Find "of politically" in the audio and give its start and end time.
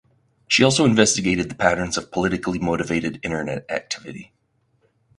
1.95-2.57